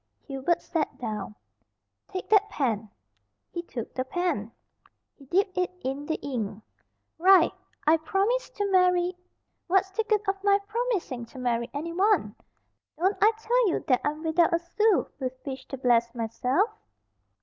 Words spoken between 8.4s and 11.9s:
to marry'" "What's the good of my promising to marry